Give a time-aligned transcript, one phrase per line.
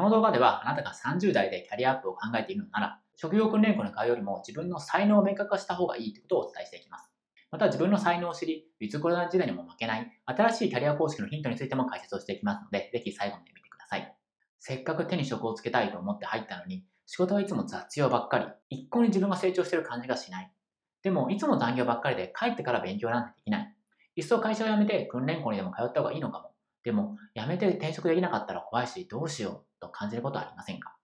[0.00, 7.10] この動画ではあなたが30代でキャリアアップを考えているのなら、職業訓練校に通うよりも自分の才能を明確化した方がいいということをお伝えしていきます。
[7.50, 14.16] また自分の才能を知り、ウィズコロナ時代にも負けない新しいキャリア公式のヒントについても解説をしていきますので、ぜひ最後まで見てください。
[14.58, 20.50] せっかく手に職をつけたいと思って入ったのに、仕事はいつも雑用ばっかり、一向に自分が成長してる感じがしない。
[21.02, 23.76] でも、いつも残業ばっかりで帰ってから勉強なんてできない。
[24.16, 26.54] いっそ会社を辞めて訓練校にでも通った方がいいのかも。
[26.84, 30.94] でも、辞めて転職できなかったら怖いし、どうしようと感じることはありませんか？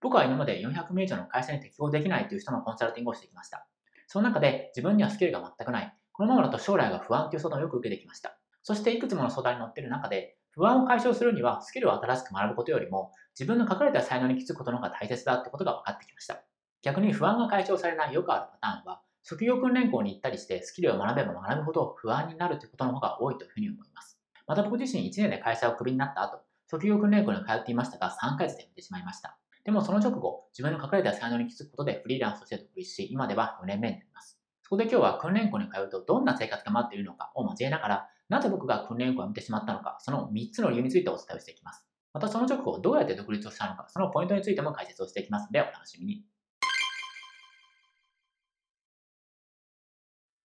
[0.00, 3.66] 僕は今まで400名以上の会社に適合できないという人のコンサルティングをしてきました。
[4.08, 8.36] その中で自分にはスキルが全くない、このままだと将来が不安という相談をよく受けてきました。
[8.62, 16.42] そしていくつもの相談に乗っている中で、不安を解消するにはスキルを新しく学ぶことよりも、自分の書かれた才能に気づくことの方が大切だってことが分かってきました。
[16.82, 24.18] 逆に不安が解消されないよくあるパターンは、職業訓練校に行ったりしてスキルを学べば学ぶほど不安になるということの方が多いというふうに思います。
[24.46, 26.40] また僕自身1年で会社をクビになった後、
[26.72, 29.36] 職業訓練校に通っていましたが3ヶ月で辞めてしまいました。
[29.62, 34.40] でもその直後、自分の書かれた才能に気づくことでフリーランスとして独立し、今では4年目になります。
[34.62, 41.86] そこで今日は訓練校に通うとどんな生活が待っているのかを交えながら、なぜ僕が訓練校を辞めてしまったのか、その3つの理由についてお伝えしていきます。
[42.14, 46.24] またその直後、どうやって独立をしたのか、そのポイントについても解説をしていきますので、お楽しみに。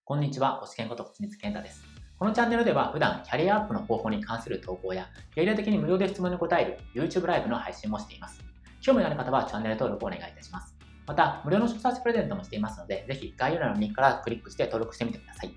[0.04, 1.97] こんにちは、星健こと星光健太です。
[2.20, 8.44] このチャンネルでは普段キャリアアップの方法に関する投稿や、ゲリラ的に無料で質問に答える YouTube ライブの配信もしています。
[8.82, 10.76] 興味のある方はチャンネル登録をお願いいたします。
[11.06, 15.54] また、無料のサーチプレゼントもしていますので、ぜひ概要欄のリンクからクリックして登録してみてください。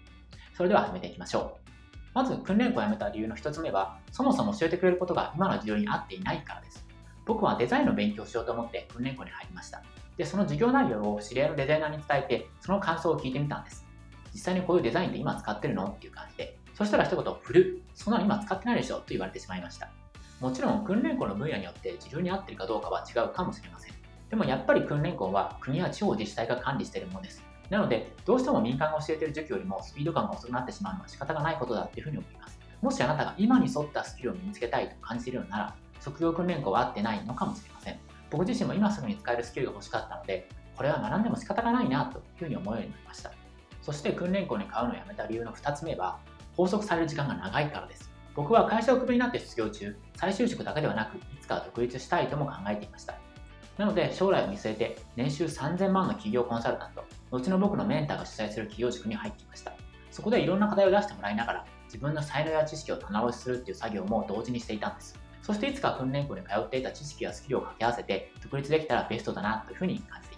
[0.52, 1.70] それでは始めていきましょう。
[2.12, 6.86] まず、訓練校を辞めた理由の1つ目は、そもそも教えてくれることが今の授業に合っていないからです。
[7.24, 9.82] 僕はデザインの勉強をしようと思って訓練校に入りました。
[10.18, 13.89] で、その授業内容を知り合いのデザイナーに伝えて、その感想を聞いてみたんです。
[14.32, 15.86] 実際にこういうデザインって今使ってるの？
[15.86, 18.96] っていう感じで、そしたら一言、古そんなの今使ってないでしょ？
[18.96, 19.90] と言われてしまいました。
[20.40, 23.94] もちろん訓練校の分野によって自分に合ってるかどうかは違うかもしれません。
[24.30, 27.42] でもやっぱり訓練校は国や地方自治体が管理しているものです。
[27.68, 32.58] なので、どうしても民間が教えている授業よりもスピード感が遅くなってしまうのは仕方がないことだっていうふうに思います。
[32.80, 37.98] もしあなたが今に沿ったスキルを身につけたいと感じているのなら、職業訓練校は合ってないのかもしれません。
[38.30, 43.32] 僕自身も今すぐに使えるスキルが欲しかったので、これは学んでも仕方がないなというふうに思うようになりました。
[43.82, 46.18] そして訓練校に買うのをやめた理由の2つ目は、
[46.56, 48.10] 拘束される時間が長いからです。
[48.34, 53.14] 僕は会社をクビになって失業中、再就職だけではなく、いつかは独立したいとも考えていました。
[53.78, 59.72] なので、将来を見据えて、年収3000万の企業コンサルタント、後の僕のメンターが主催する企業塾に入っていました。
[60.10, 65.18] そこでいろんな課題を出してもらいながら、自分の才能や知識を棚卸しするっていう作業も同時にしていたんです。
[65.42, 70.29] そしていつか訓練校に通っていた知識やスキルを掛け合わせて、独立できたらベストだなというふうに感じました。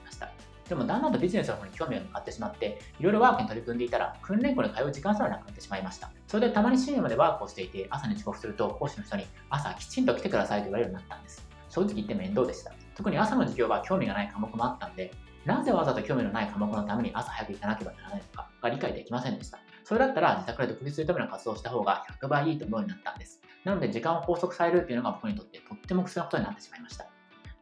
[0.73, 6.11] でもだんだんとビジネスの方に興味が向かってしまって、いろいろワークに取り組んでいたら、訓練校に通う時間すらなくなってしまいました。
[6.27, 11.47] それでたまに深夜までワークをしていて、朝に遅刻すると講師の人に朝きちんと来てくださいと言われるようになったんです。
[11.69, 12.73] 正直言って面倒でした。
[12.97, 15.13] 特に朝の授業は興味がない科目もあったんで、
[15.45, 19.59] なぜわざと興味のない科目のために朝早く行かなければならないのかが理解できませんでした。
[19.85, 23.43] それだったら自宅で独立するための活動をした方が100倍いいと思うようになったんです。
[23.65, 27.07] なので時間を拘束されるっていうのが僕にとってとっても苦痛なことになってしまいました。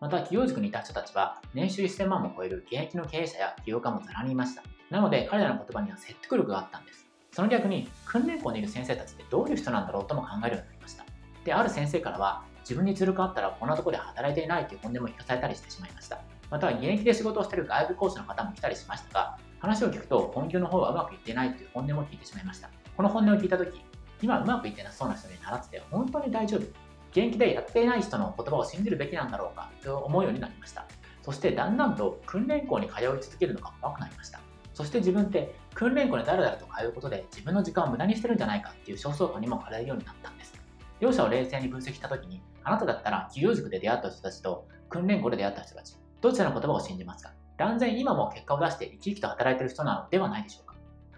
[0.00, 4.62] また企業塾にいた人たちは年収1000万も超える現役の経営者や起業家もざらにいました。
[4.88, 7.06] なので彼らの言葉には説得力があったんです。
[7.32, 11.04] その逆に訓練校にいる先生たちってどういう人なんだろうとも考えるようになりました。
[11.44, 16.22] で、ある先生からは自分にずるくあったらこんなところで働いていないという本音も聞かされたりしてしまいました。
[16.50, 22.70] または現役で仕事をしている外部講師の方も来たりしましたが、話を聞くと本業の方はうまくいっていないという本音も聞いてしまいました。
[22.96, 23.84] この本音を聞いたとき、
[24.22, 30.86] 今うまくいってなそうな人に習ってて本当に大丈夫現役でやっていない人の言葉を信じるべきなんだろうかと思うようになりました。
[31.22, 34.40] そしてだんだんと訓練校に通い続けるのが怖くなりました。
[34.72, 40.54] そして自分って訓練校にだらだらと通うことで自分の時間を無駄にしてるんじゃないかっていう焦燥感にも駆られるようになったんです。
[41.00, 47.32] 両者を冷静に分析したときに、あなただったら企業塾で出会った人たちと訓練校で出会った人たち、どちらの言葉を信じますか？
[47.56, 50.74] 断然今も結果を出して生き生きと働いてる人なのではないでしょうか？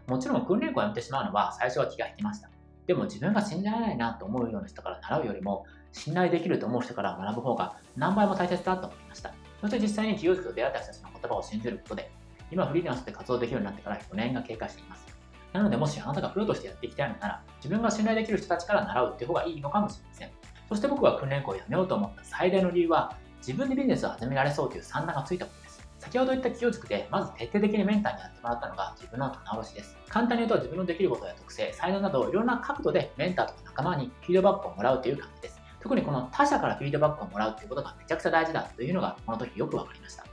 [0.07, 2.52] もちろん訓練校を辞めてしまうのは最初は気が引きました。
[2.93, 9.33] でも自分が信じられないなと思うような人から習うよりも信頼できると思う人から学ぶ方が何倍も大切だと思いました。
[9.63, 12.11] そして実際に企業塾と出会った人たちの言葉を信じることで、
[12.51, 15.07] 今フリーランスで活動できるようになってから4年が経過しています。
[15.55, 20.31] なのでもしあなたがプロとしてやっていきたいのなら、自分が信頼できる人たちから習うっていう方がいいのかもしれません。
[20.69, 25.62] そして僕は訓練校を辞めようと思った最大の理由は、自分でビジネスを始められそうという算段がついたこと。
[26.03, 29.97] 先ほど言った企業塾で、まず徹底的にメンターにやってもらったのが自分の棚卸しです。
[30.09, 35.61] 簡単に言うと自分のできることや特性、才能などいろんな角度でメンターとか仲間にフィードバックをもらうという感じです。
[35.81, 40.25] 特にこの他者からフィードバックをもらうということがめちゃくちゃ大事だというのがこの時よくわかりました。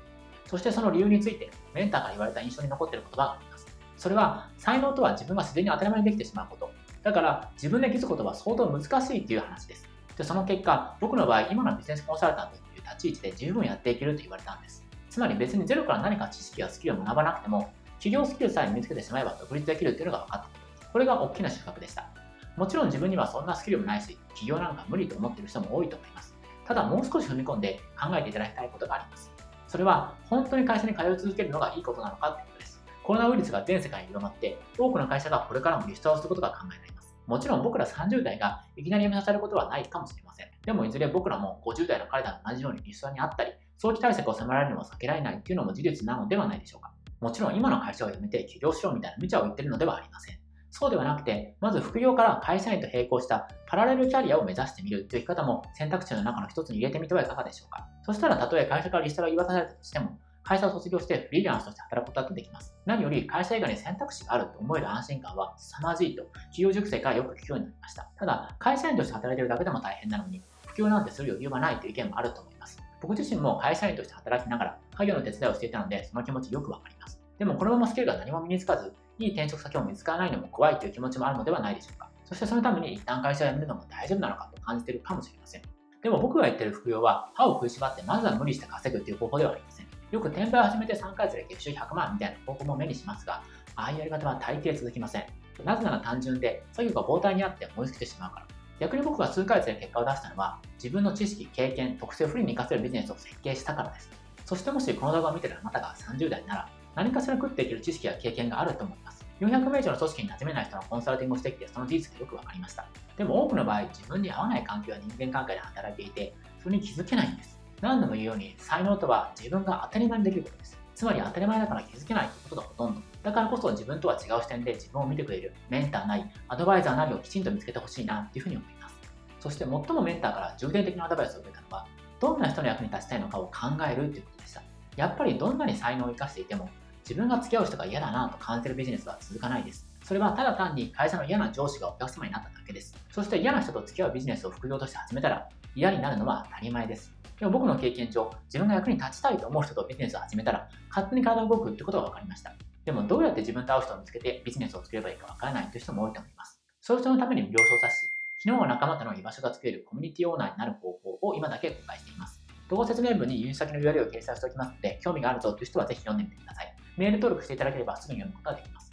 [0.48, 3.68] そしてその理由について、メンターから言われた印象に残っている言葉があります。
[3.96, 6.72] それは、才能とは自分が自然に当たり前にできてしまうこと。
[7.04, 9.84] だから、自分で気づくことは相当難しいという話です。
[9.84, 9.88] し
[10.20, 14.89] てその結果、僕の場合、今のビジネスコンサルタントという立ち位置で十分やっていけると言われたんです。
[15.20, 20.42] つまり別にゼロから何か知識やスキルを学ばなくても、企業スキルさえ身につけてしまえば独立できるっていうのが分かっ
[20.80, 21.00] たこ。
[21.00, 22.08] れが大きな収穫でした。
[22.56, 26.34] もちろん自分にはそんなスキルもないし、企業なんか無理と思っている人も多いと思います。
[26.66, 29.30] ただもう少し踏み込んで考えていただきたいことがあります。
[29.68, 32.82] それは本当に会社に通い続けるのがいいことなのかということです。
[33.04, 37.14] コロナウイルスが全世界に広まって、多くの会社がこれからもリストアをすることが考えられます。
[37.28, 40.48] もちろん僕ら30代がいきなり辞めさせることはないかもしれません。
[40.70, 46.94] でもいずれ僕らも50代の彼らと同じようにリストアにあったり、早期対策を迫られるのも避けられないっていうのも事実なのではないでしょうか。
[47.20, 50.40] もちろん今の会社を辞めて起業しようみたいな無茶を言ってるのではありません。
[50.70, 57.88] そうではなくて、まず副業から会社員と並行したパラレルキャリアを目指してみるという生き方も選択肢の中の一つに入れてみてはいかがでしょうか。
[58.04, 62.76] そしたらたとえ会社からリストが言わされたとしても、会社を卒業してフリーランスとして働くことだってできます。
[62.86, 68.10] 何より会社以外に選択肢があると思える安心感は凄まじいと企業熟成からよく聞くようになりました。
[68.18, 72.80] ただ、会社員として働いているだけでも大変なのに、副業なんてする余裕はないという意見もあると思います。
[73.02, 77.22] 僕自身も会社員として働きながら家業の手伝いをしていたので、その気持ちよくわかります。
[77.38, 82.10] でもこのままスキルが何も身につかず、いい転職先を見つからないのも怖いという気持ちもあるのではないでしょうか。
[82.26, 85.62] そしてそのために一旦会社を辞めるのも大丈夫なのかと感じているかもしれません。
[86.02, 89.88] でも僕が言ってる副業は歯を食いしばってまずは無理して稼ぐという方法ではありません。
[90.12, 93.42] よく転売を始めて3ヶ月で月収100万みたいな方法も目にしますが、
[93.76, 95.26] ああいうやり方は大抵続きません。
[95.64, 98.48] なぜなら単純で、作業が膨大にあって思いつきてしまうから。
[98.80, 104.10] 逆に僕が数ヶ月で結果を出したのは、自分の知識、経験、特性を不利に活かせるビジネスを設計したからです。
[104.46, 109.26] そしてもしこの動画を見てるあなたが30代なら、何かしら食っていける知識や経験があると思います。
[109.42, 112.86] 400名以上の組織に馴染めない人のコンサルティングをしてきて、その事実がよくわかりました。
[113.18, 117.60] でも多くの場合、自分に合わない環境や人間関係で働いていて、それに気づけないんです。
[117.82, 120.80] 何度も言うように、才能とは自分が当たり前にできることです。
[121.00, 123.02] つまり当たり前だから気づけないということがほとんど。
[123.24, 128.96] だからこそ自分とは違う視点で自分を見てくれるメンターなり、アドバイザーなりをきちんと見つけてほしいなというふうに思います。
[129.40, 131.88] そして最もメンターから重点的なアドバイスを受けたのは、
[132.20, 133.52] どんな人の役に立ちたいのかを考
[133.90, 134.62] えるということでした。
[134.98, 136.70] やっぱりどんなに才能を生かしていても、
[137.04, 139.88] 自分が付き合う人が嫌だなと感じるビジネスは続かないです。
[140.04, 142.94] それはただ単に会社の嫌な上司がお客様になっただけです。
[143.10, 147.19] そして嫌な人と付き合うビジネスを副業として始めたら嫌になるのは当たり前です。
[147.40, 152.54] でも僕の経験上、自分が役に立ちたいと思う人とビジネスを始めたら、勝手に体が動くってことが分かりました。
[152.84, 156.60] でもどうやって自分と合う人を見つけてビジネスを作ればいいか分からないという人も多いと思います。
[156.82, 158.10] そういう人のために無料小冊子、
[158.44, 162.44] 昨日は仲間との居場所が作れるコミュニティオーナーになる方法を今だけ公開しています。
[162.70, 166.76] 動画説明文に輸入先の URL を掲載しておきますので、興味があるぞという人はぜひ読んでみてください。
[166.98, 168.92] メール登録していただければすぐに読むことができます。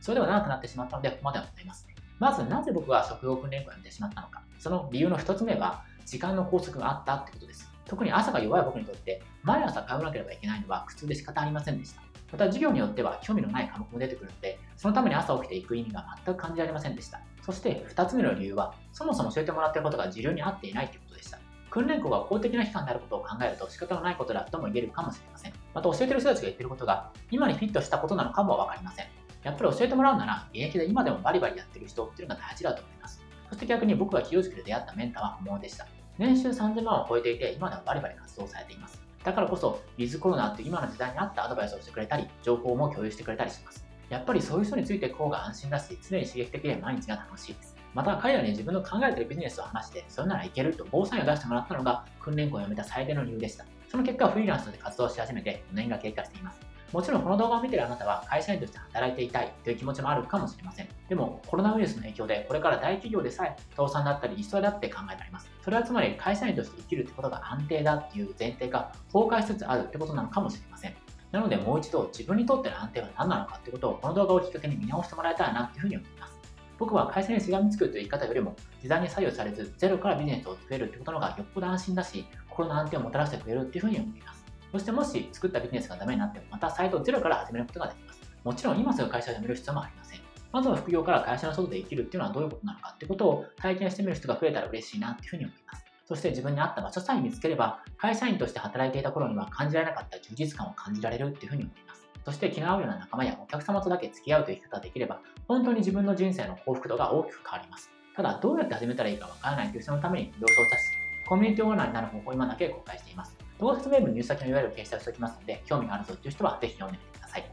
[0.00, 1.86] それでは長くなってしまったので、ここまではございます。
[2.22, 4.44] まず、なぜ僕が職業訓練校を辞めてしまったのか。
[4.56, 7.68] その理由の一つ目は、時間の拘束があったってことです。
[7.84, 12.02] 特に朝が弱い僕にとって、毎朝通わなければいけないのは苦痛で仕方ありませんでした。
[12.30, 17.20] また、授業によっては興味のない科目も出てくるので、そのために朝起きていく意味が全く感じられませんでした。
[17.40, 21.40] そして2つ目の理由は、そもそも教えてもらっていることが自流に合っていないということでした。
[21.70, 25.52] 訓練校が公的な機関であることを考えると仕方のないことだとも言えるかもしれません。
[25.74, 29.21] また教えてる人たちが言ってることが今にフィットしたことなのかもわかりません。
[29.42, 33.22] やっぱり教えてもらうなら現役で今でもバリバリやってる人っていうのが大事だと思います。
[33.48, 35.86] そして逆に僕が清塾で出会ったメンターは本物でした。
[36.18, 39.00] 年収3000万を超えていて今でもバリバリ活動されています。
[39.24, 43.84] だからこそ、ウィズコロナって今の時代に合ったアドバイスをしてくれたり、情報も共有してくれたりします。
[44.10, 47.76] やっぱりそういう人についてこうが安心だし、常に刺激的で毎日が楽しいです。
[47.94, 53.64] また彼らに自分の考えているビジネスを話して、それならいけると防災を出してもらったのが訓練校を辞めた最大の理由でした。
[53.90, 56.60] その結果、フリーランスとして活動し始めて4年が経過しています。
[56.92, 60.88] もちろんこの動画を見てるあなたは会社員として働いていたいという気持ちもあるかもしれません。
[61.08, 65.50] でもコロナウイルスの影響でこれから大企業でさえ倒産だったりリストラだって考えられます。
[65.62, 70.94] それはつまり会社員として生きるってことが安定だっていう前提が崩壊しつつあるってことなのかもしれません。
[71.30, 76.32] なのでもう一度自分にとっての安定は何なのかってことをこの動画をきっかけに見直してもらえたらなっていうふうに思います。
[76.78, 84.41] 僕は会社にしがみつくという言い方よりも時代に左右されずゼロからビジネスを作れるってことのがよっぽど安心だし心の安定をもたらしてくれるっていうふうに思います。
[84.72, 88.20] そしてもし作ったビジネスがダメになってもまたサイトをゼロから始めることができます。
[88.42, 90.20] もちろん今すぐ会社を辞める必要もありません。
[90.50, 95.84] まずは副業から会社の外で生きるっていうのはどういうことなのかってことを体験してみる人が増えたら嬉しいなっていうふうに思います。
[96.06, 102.02] そして自分に合った場所さえ見つければ、会社員として働いていた頃には感じられなかった充実感を感じられるっていうふうに思います。
[102.24, 107.90] そして気の合うような仲間やお客様とだけ付き合うという生き方ができれば、本当に自分の人生の幸福度が大きく変わります。
[108.14, 110.84] ただ、どうやって始めたらいいかわからないという人のために、了承したし、
[111.26, 113.41] コミュニティオーナーになる方法を今だけ公開しています。
[113.62, 117.44] 動画説明文に入先の URL を掲載しておきますので、興味があるぞという人はぜひ読んでみてください。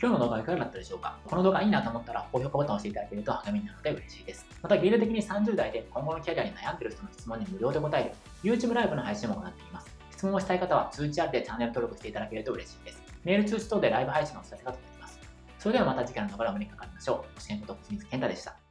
[0.00, 4.44] 今日の動画はいかがだったでしょうかこの動画いいなと思ったら高評価ボタンを押していただけると励みになるので嬉しいです。
[4.60, 8.10] また、ゲール的に30代で今後のキャリアに悩んでいる人の質問に無料で答える
[8.42, 9.96] YouTube ライブの配信も行っています。
[10.10, 13.00] 質問をしたい方は通知ありでチャンネル登録していただけると嬉しいです。
[13.22, 15.20] メール通知等でライブ配信のお知らせが届きます。
[15.60, 17.34] それではまた次回の動画でお目にかかりましょう。
[17.36, 18.61] ご支援こと小水健太でした。